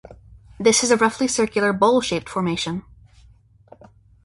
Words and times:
This 0.59 0.83
is 0.83 0.89
a 0.89 0.97
roughly 0.97 1.27
circular, 1.27 1.73
bowl-shaped 1.73 2.27
formation. 2.27 2.81